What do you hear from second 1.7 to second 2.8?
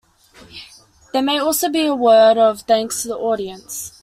a word of